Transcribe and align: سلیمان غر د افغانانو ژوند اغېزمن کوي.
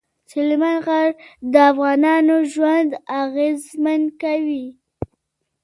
سلیمان 0.31 0.77
غر 0.85 1.09
د 1.51 1.53
افغانانو 1.69 2.35
ژوند 2.53 2.91
اغېزمن 3.21 4.01
کوي. 4.21 4.67